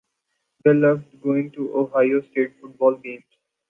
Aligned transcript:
They 0.65 0.73
loved 0.73 1.21
going 1.21 1.51
to 1.51 1.75
Ohio 1.77 2.23
State 2.31 2.53
football 2.59 2.95
games. 2.97 3.23